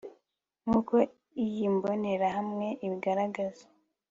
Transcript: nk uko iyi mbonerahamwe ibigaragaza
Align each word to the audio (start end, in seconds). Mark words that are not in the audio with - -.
nk 0.63 0.69
uko 0.79 0.95
iyi 1.43 1.65
mbonerahamwe 1.75 2.67
ibigaragaza 2.85 3.63